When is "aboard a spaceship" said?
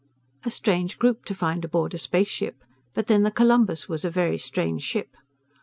1.63-2.63